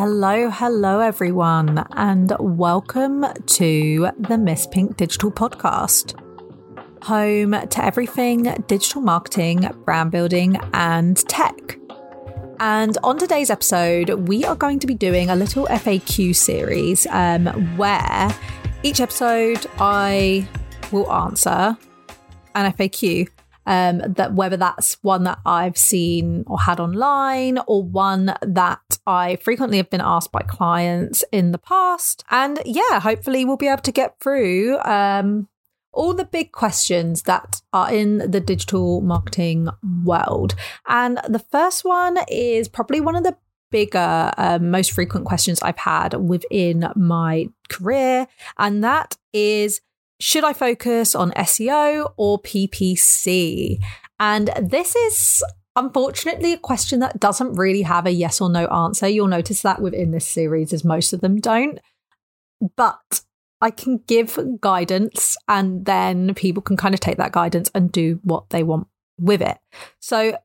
[0.00, 6.18] Hello, hello, everyone, and welcome to the Miss Pink Digital Podcast,
[7.02, 11.78] home to everything digital marketing, brand building, and tech.
[12.60, 17.48] And on today's episode, we are going to be doing a little FAQ series um,
[17.76, 18.34] where
[18.82, 20.48] each episode I
[20.92, 21.76] will answer
[22.54, 23.28] an FAQ
[23.66, 29.36] um, that whether that's one that I've seen or had online or one that I
[29.36, 32.24] frequently have been asked by clients in the past.
[32.30, 35.48] And yeah, hopefully we'll be able to get through um,
[35.92, 39.68] all the big questions that are in the digital marketing
[40.04, 40.54] world.
[40.86, 43.36] And the first one is probably one of the
[43.70, 48.26] bigger, uh, most frequent questions I've had within my career.
[48.58, 49.80] And that is
[50.20, 53.78] should I focus on SEO or PPC?
[54.18, 55.42] And this is
[55.74, 59.08] unfortunately a question that doesn't really have a yes or no answer.
[59.08, 61.80] You'll notice that within this series, as most of them don't.
[62.76, 63.22] But
[63.62, 68.20] I can give guidance and then people can kind of take that guidance and do
[68.22, 69.58] what they want with it.
[70.00, 70.36] So,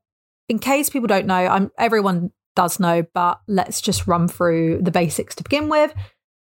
[0.48, 4.92] in case people don't know, I'm everyone does know, but let's just run through the
[4.92, 5.94] basics to begin with.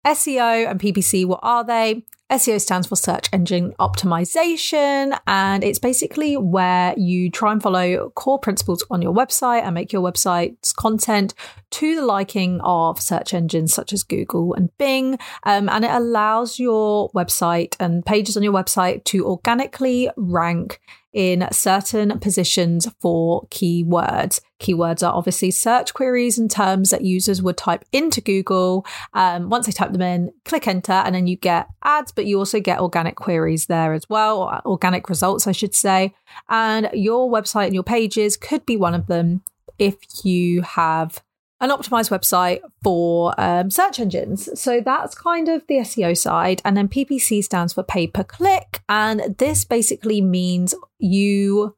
[0.07, 2.05] SEO and PPC, what are they?
[2.31, 8.39] SEO stands for search engine optimization, and it's basically where you try and follow core
[8.39, 11.33] principles on your website and make your website's content
[11.71, 15.19] to the liking of search engines such as Google and Bing.
[15.45, 20.81] Um, and it allows your website and pages on your website to organically rank
[21.13, 24.41] in certain positions for keywords.
[24.61, 28.87] Keywords are obviously search queries and terms that users would type into Google.
[29.15, 32.39] Um, once they type them in, click enter, and then you get ads, but you
[32.39, 36.15] also get organic queries there as well, or organic results, I should say.
[36.49, 39.43] And your website and your pages could be one of them
[39.79, 41.23] if you have
[41.61, 44.49] an optimized website for um, search engines.
[44.61, 46.63] So that's kind of the SEO side.
[46.65, 48.81] And then PPC stands for pay per click.
[48.89, 51.77] And this basically means you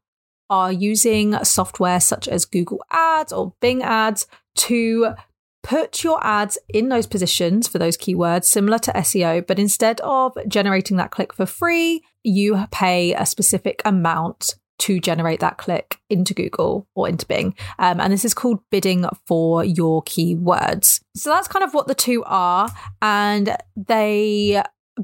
[0.51, 5.15] are using software such as Google Ads or Bing Ads to
[5.63, 10.37] put your ads in those positions for those keywords, similar to SEO, but instead of
[10.49, 16.35] generating that click for free, you pay a specific amount to generate that click into
[16.35, 17.55] Google or into Bing.
[17.79, 21.01] Um, and this is called bidding for your keywords.
[21.15, 22.69] So that's kind of what the two are.
[23.01, 24.63] And they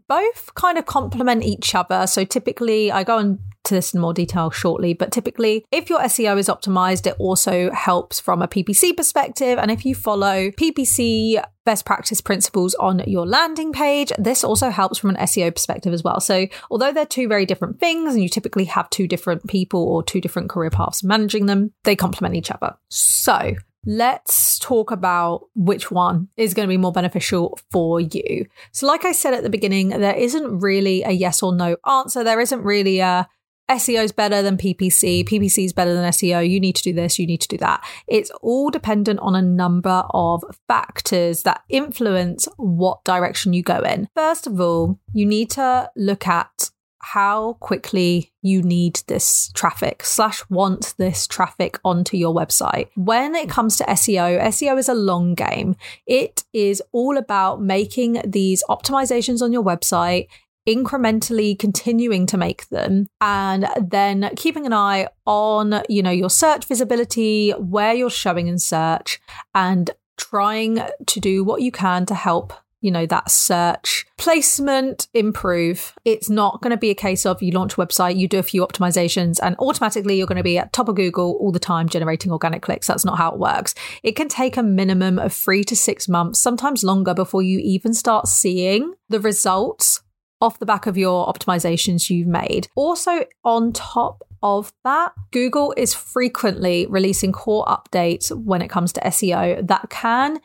[0.08, 2.06] both kind of complement each other.
[2.06, 6.00] So typically, I go on to this in more detail shortly, but typically, if your
[6.00, 9.58] SEO is optimized, it also helps from a PPC perspective.
[9.58, 14.98] And if you follow PPC best practice principles on your landing page, this also helps
[14.98, 16.20] from an SEO perspective as well.
[16.20, 20.02] So, although they're two very different things, and you typically have two different people or
[20.02, 22.76] two different career paths managing them, they complement each other.
[22.88, 23.56] So,
[23.86, 28.46] let's talk about which one is going to be more beneficial for you.
[28.72, 32.24] So, like I said at the beginning, there isn't really a yes or no answer.
[32.24, 33.28] There isn't really a
[33.70, 35.28] SEO is better than PPC, mm.
[35.28, 37.84] PPC is better than SEO, you need to do this, you need to do that.
[38.06, 44.08] It's all dependent on a number of factors that influence what direction you go in.
[44.14, 46.70] First of all, you need to look at
[47.06, 52.88] how quickly you need this traffic slash want this traffic onto your website.
[52.96, 55.76] When it comes to SEO, SEO is a long game.
[56.04, 60.26] It is all about making these optimizations on your website
[60.66, 66.64] incrementally continuing to make them and then keeping an eye on you know your search
[66.66, 69.20] visibility where you're showing in search
[69.54, 75.94] and trying to do what you can to help you know that search placement improve.
[76.04, 78.42] It's not going to be a case of you launch a website you do a
[78.42, 81.88] few optimizations and automatically you're going to be at top of google all the time
[81.88, 82.86] generating organic clicks.
[82.86, 83.74] That's not how it works.
[84.02, 87.94] It can take a minimum of 3 to 6 months sometimes longer before you even
[87.94, 90.00] start seeing the results
[90.40, 92.68] off the back of your optimizations you've made.
[92.76, 99.00] Also, on top of that, Google is frequently releasing core updates when it comes to
[99.00, 100.38] SEO that can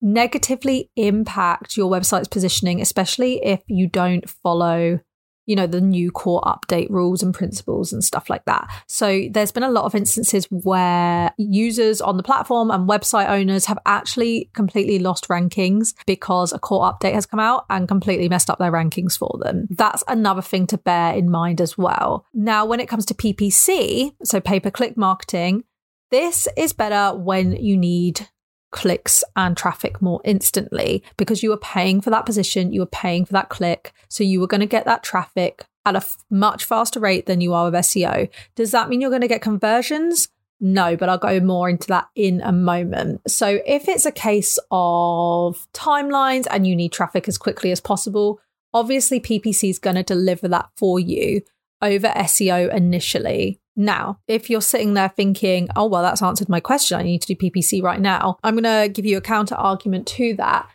[0.00, 5.00] negatively impact your website's positioning, especially if you don't follow
[5.48, 8.70] you know, the new core update rules and principles and stuff like that.
[8.86, 13.64] So there's been a lot of instances where users on the platform and website owners
[13.64, 18.50] have actually completely lost rankings because a core update has come out and completely messed
[18.50, 19.66] up their rankings for them.
[19.70, 22.26] That's another thing to bear in mind as well.
[22.34, 25.64] Now, when it comes to PPC, so pay per click marketing,
[26.10, 28.28] this is better when you need
[28.70, 33.24] clicks and traffic more instantly because you were paying for that position, you were paying
[33.24, 33.92] for that click.
[34.08, 37.40] So you were going to get that traffic at a f- much faster rate than
[37.40, 38.28] you are with SEO.
[38.54, 40.28] Does that mean you're going to get conversions?
[40.60, 43.30] No, but I'll go more into that in a moment.
[43.30, 48.40] So, if it's a case of timelines and you need traffic as quickly as possible,
[48.74, 51.42] obviously PPC is going to deliver that for you
[51.80, 53.60] over SEO initially.
[53.78, 57.34] Now, if you're sitting there thinking, oh, well, that's answered my question, I need to
[57.34, 60.68] do PPC right now, I'm going to give you a counter argument to that.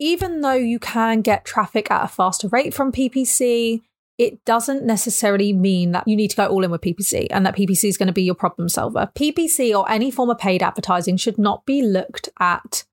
[0.00, 3.82] Even though you can get traffic at a faster rate from PPC,
[4.16, 7.56] it doesn't necessarily mean that you need to go all in with PPC and that
[7.56, 9.10] PPC is going to be your problem solver.
[9.14, 12.84] PPC or any form of paid advertising should not be looked at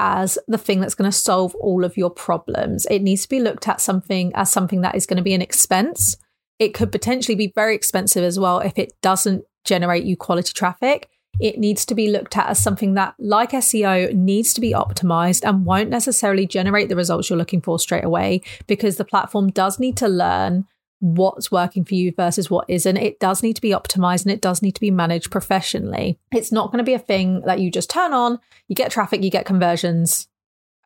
[0.00, 2.86] as the thing that's going to solve all of your problems.
[2.90, 5.42] It needs to be looked at something as something that is going to be an
[5.42, 6.16] expense.
[6.60, 11.08] It could potentially be very expensive as well if it doesn't generate you quality traffic.
[11.40, 15.42] It needs to be looked at as something that, like SEO, needs to be optimized
[15.42, 19.80] and won't necessarily generate the results you're looking for straight away because the platform does
[19.80, 20.66] need to learn
[20.98, 22.98] what's working for you versus what isn't.
[22.98, 26.18] It does need to be optimized and it does need to be managed professionally.
[26.30, 29.22] It's not going to be a thing that you just turn on, you get traffic,
[29.24, 30.28] you get conversions,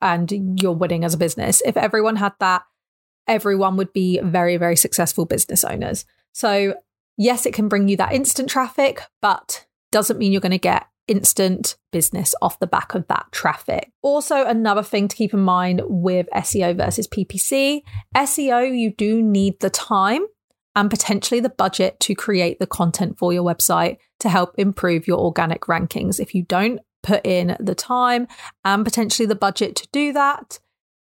[0.00, 1.62] and you're winning as a business.
[1.67, 2.62] If everyone had that,
[3.26, 6.05] everyone would be very, very successful business owners.
[6.32, 6.75] So,
[7.17, 10.87] yes, it can bring you that instant traffic, but doesn't mean you're going to get
[11.06, 13.93] instant business off the back of that traffic.
[14.03, 17.82] Also, another thing to keep in mind with SEO versus PPC
[18.17, 20.26] SEO, you do need the time
[20.76, 25.19] and potentially the budget to create the content for your website to help improve your
[25.19, 26.19] organic rankings.
[26.19, 28.26] If you don't put in the time
[28.65, 30.59] and potentially the budget to do that,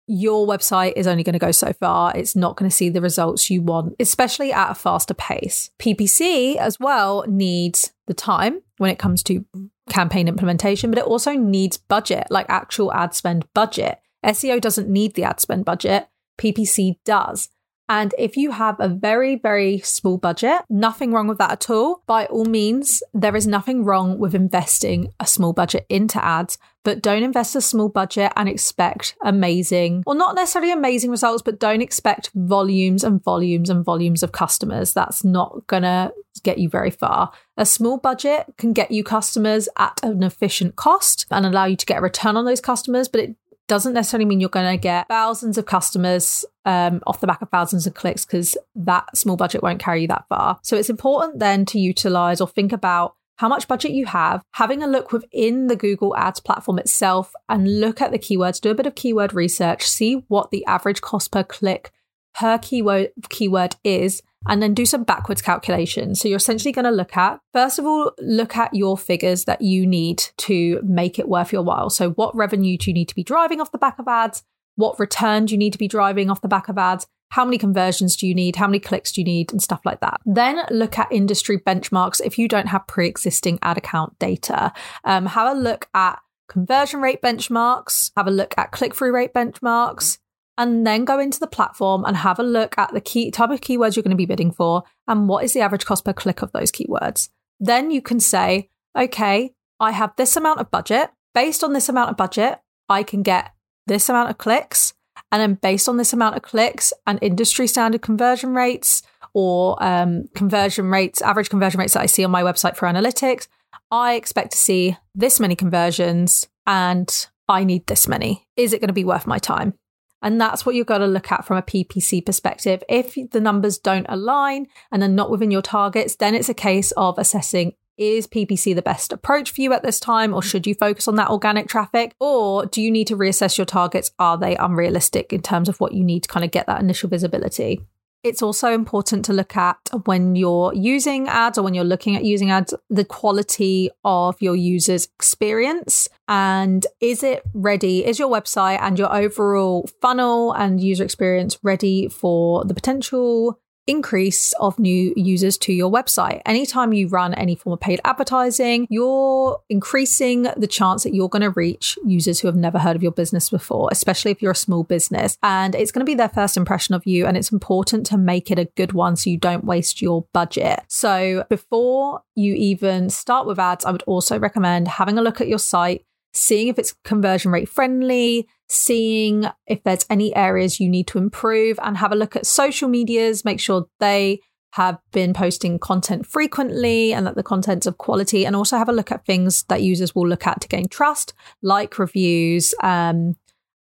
[0.07, 2.11] your website is only going to go so far.
[2.15, 5.71] It's not going to see the results you want, especially at a faster pace.
[5.79, 9.45] PPC as well needs the time when it comes to
[9.89, 13.99] campaign implementation, but it also needs budget, like actual ad spend budget.
[14.25, 16.07] SEO doesn't need the ad spend budget,
[16.37, 17.49] PPC does.
[17.87, 22.01] And if you have a very, very small budget, nothing wrong with that at all.
[22.07, 27.01] By all means, there is nothing wrong with investing a small budget into ads, but
[27.01, 31.81] don't invest a small budget and expect amazing, or not necessarily amazing results, but don't
[31.81, 34.93] expect volumes and volumes and volumes of customers.
[34.93, 36.11] That's not gonna
[36.43, 37.31] get you very far.
[37.57, 41.85] A small budget can get you customers at an efficient cost and allow you to
[41.85, 43.35] get a return on those customers, but it
[43.67, 47.49] doesn't necessarily mean you're going to get thousands of customers um, off the back of
[47.49, 50.59] thousands of clicks because that small budget won't carry you that far.
[50.61, 54.81] So it's important then to utilize or think about how much budget you have, having
[54.81, 58.75] a look within the Google Ads platform itself and look at the keywords, do a
[58.75, 61.91] bit of keyword research, see what the average cost per click
[62.33, 66.19] per keyword keyword is and then do some backwards calculations.
[66.19, 69.61] So you're essentially going to look at, first of all, look at your figures that
[69.61, 71.89] you need to make it worth your while.
[71.89, 74.43] So what revenue do you need to be driving off the back of ads?
[74.75, 77.07] What return do you need to be driving off the back of ads?
[77.35, 78.55] How many conversions do you need?
[78.55, 79.51] How many clicks do you need?
[79.51, 80.21] And stuff like that.
[80.25, 84.71] Then look at industry benchmarks if you don't have pre existing ad account data.
[85.03, 86.17] Um, have a look at
[86.47, 90.17] conversion rate benchmarks, have a look at click through rate benchmarks,
[90.57, 93.59] and then go into the platform and have a look at the key type of
[93.59, 96.41] keywords you're going to be bidding for and what is the average cost per click
[96.41, 97.27] of those keywords.
[97.59, 101.09] Then you can say, okay, I have this amount of budget.
[101.33, 103.51] Based on this amount of budget, I can get
[103.87, 104.93] this amount of clicks.
[105.35, 109.03] And then based on this amount of clicks and industry standard conversion rates
[109.33, 113.49] or um, conversion rates, average conversion rates that I see on my website for analytics,
[113.91, 118.47] I expect to see this many conversions and I need this many.
[118.55, 119.73] Is it going to be worth my time?
[120.21, 122.81] And that's what you've got to look at from a PPC perspective.
[122.87, 126.91] If the numbers don't align and they're not within your targets, then it's a case
[126.93, 130.75] of assessing is PPC the best approach for you at this time, or should you
[130.75, 132.13] focus on that organic traffic?
[132.19, 134.11] Or do you need to reassess your targets?
[134.19, 137.09] Are they unrealistic in terms of what you need to kind of get that initial
[137.09, 137.81] visibility?
[138.25, 142.25] It's also important to look at when you're using ads or when you're looking at
[142.25, 146.09] using ads, the quality of your user's experience.
[146.27, 148.03] And is it ready?
[148.03, 154.53] Is your website and your overall funnel and user experience ready for the potential increase
[154.53, 156.41] of new users to your website.
[156.45, 161.41] Anytime you run any form of paid advertising, you're increasing the chance that you're going
[161.41, 164.55] to reach users who have never heard of your business before, especially if you're a
[164.55, 165.37] small business.
[165.43, 167.25] And it's going to be their first impression of you.
[167.25, 170.81] And it's important to make it a good one so you don't waste your budget.
[170.87, 175.47] So before you even start with ads, I would also recommend having a look at
[175.47, 181.07] your site seeing if it's conversion rate friendly, seeing if there's any areas you need
[181.07, 184.39] to improve, and have a look at social medias, make sure they
[184.73, 188.93] have been posting content frequently and that the content's of quality, and also have a
[188.93, 193.35] look at things that users will look at to gain trust, like reviews um,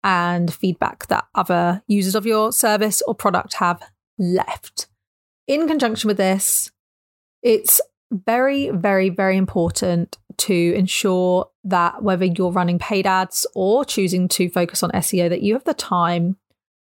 [0.04, 3.84] and feedback that other users of your service or product have
[4.18, 4.88] left.
[5.48, 6.72] In conjunction with this,
[7.44, 7.82] it's
[8.12, 14.50] very, very, very important to ensure that whether you're running paid ads or choosing to
[14.50, 16.38] focus on SEO, that you have the time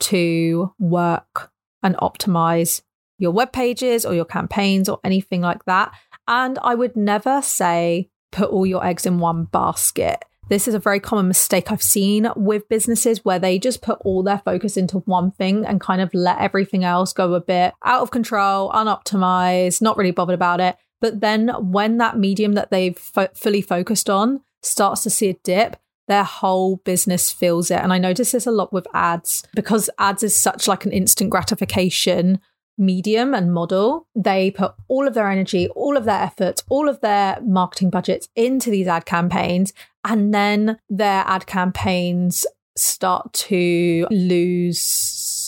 [0.01, 1.51] to work
[1.83, 2.83] and optimize
[3.19, 5.93] your web pages or your campaigns or anything like that.
[6.27, 10.25] And I would never say put all your eggs in one basket.
[10.49, 14.25] This is a very common mistake I've seen with businesses where they just put all
[14.25, 18.03] their focus into one thing and kind of let everything else go a bit out
[18.03, 20.77] of control, unoptimized, not really bothered about it.
[21.01, 25.35] But then when that medium that they've fo- fully focused on starts to see a
[25.43, 25.77] dip,
[26.09, 27.81] their whole business feels it.
[27.81, 31.31] And I notice this a lot with ads because ads is such like an instant
[31.31, 32.41] gratification
[32.77, 34.09] medium and model.
[34.17, 38.29] They put all of their energy, all of their efforts, all of their marketing budgets
[38.35, 39.73] into these ad campaigns.
[40.05, 44.07] And then their ad campaigns start to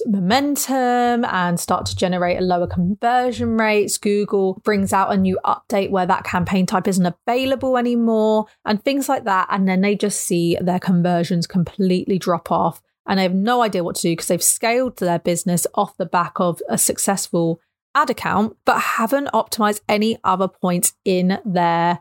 [0.06, 3.98] momentum and start to generate a lower conversion rates.
[3.98, 9.08] Google brings out a new update where that campaign type isn't available anymore and things
[9.08, 9.48] like that.
[9.50, 13.84] And then they just see their conversions completely drop off and they have no idea
[13.84, 17.60] what to do because they've scaled their business off the back of a successful
[17.94, 22.00] ad account, but haven't optimized any other points in their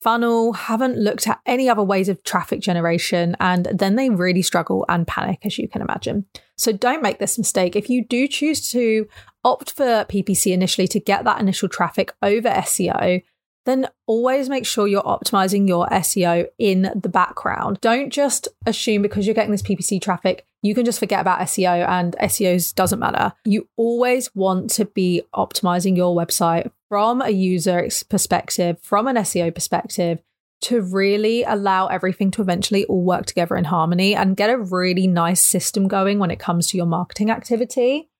[0.00, 4.84] funnel, haven't looked at any other ways of traffic generation, and then they really struggle
[4.88, 6.26] and panic, as you can imagine.
[6.56, 7.76] So don't make this mistake.
[7.76, 9.08] If you do choose to
[9.44, 13.22] opt for PPC initially to get that initial traffic over SEO,
[13.66, 17.78] then always make sure you're optimizing your SEO in the background.
[17.80, 21.86] Don't just assume because you're getting this PPC traffic, you can just forget about SEO
[21.86, 23.32] and SEOs doesn't matter.
[23.44, 29.54] You always want to be optimizing your website from a user perspective, from an SEO
[29.54, 30.18] perspective,
[30.60, 35.06] to really allow everything to eventually all work together in harmony and get a really
[35.06, 38.10] nice system going when it comes to your marketing activity.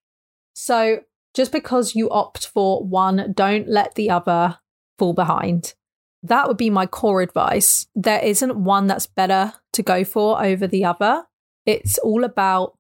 [0.55, 1.01] So,
[1.35, 4.59] just because you opt for one, don't let the other
[4.99, 5.75] fall behind.
[6.23, 7.87] That would be my core advice.
[7.95, 11.25] There isn't one that's better to go for over the other.
[11.67, 12.79] It's all about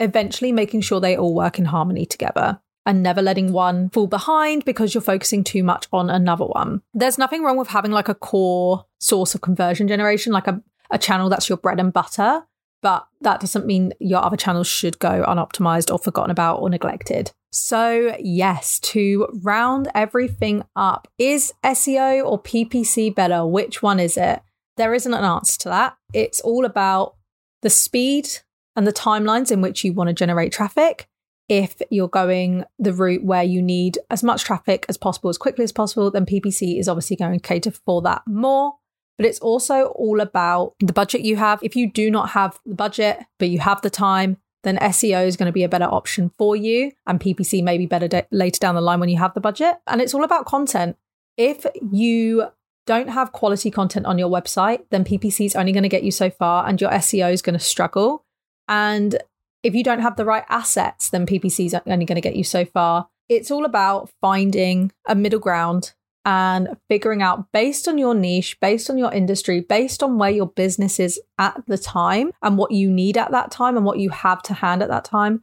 [0.00, 4.64] eventually making sure they all work in harmony together and never letting one fall behind
[4.64, 6.80] because you're focusing too much on another one.
[6.94, 10.98] There's nothing wrong with having like a core source of conversion generation, like a, a
[10.98, 12.44] channel that's your bread and butter,
[12.82, 17.32] but that doesn't mean your other channels should go unoptimized or forgotten about or neglected.
[17.50, 23.44] So, yes, to round everything up, is SEO or PPC better?
[23.44, 24.40] Which one is it?
[24.76, 25.96] There isn't an answer to that.
[26.12, 27.16] It's all about
[27.62, 28.28] the speed
[28.76, 31.08] and the timelines in which you want to generate traffic.
[31.48, 35.64] If you're going the route where you need as much traffic as possible, as quickly
[35.64, 38.74] as possible, then PPC is obviously going to cater for that more.
[39.16, 41.60] But it's also all about the budget you have.
[41.62, 45.36] If you do not have the budget, but you have the time, then SEO is
[45.36, 46.92] going to be a better option for you.
[47.06, 49.76] And PPC may be better de- later down the line when you have the budget.
[49.86, 50.96] And it's all about content.
[51.36, 52.48] If you
[52.86, 56.10] don't have quality content on your website, then PPC is only going to get you
[56.10, 58.24] so far and your SEO is going to struggle.
[58.68, 59.16] And
[59.66, 62.44] if you don't have the right assets, then PPC is only going to get you
[62.44, 63.08] so far.
[63.28, 65.92] It's all about finding a middle ground
[66.24, 70.46] and figuring out based on your niche, based on your industry, based on where your
[70.46, 74.10] business is at the time and what you need at that time and what you
[74.10, 75.42] have to hand at that time,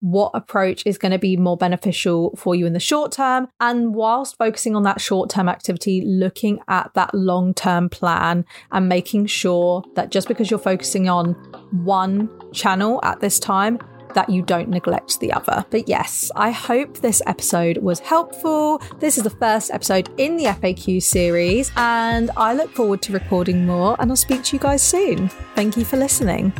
[0.00, 3.48] what approach is going to be more beneficial for you in the short term.
[3.60, 8.88] And whilst focusing on that short term activity, looking at that long term plan and
[8.88, 11.32] making sure that just because you're focusing on
[11.70, 13.78] one channel at this time,
[14.14, 15.64] that you don't neglect the other.
[15.70, 18.80] But yes, I hope this episode was helpful.
[18.98, 23.66] This is the first episode in the FAQ series, and I look forward to recording
[23.66, 25.28] more, and I'll speak to you guys soon.
[25.54, 26.52] Thank you for listening.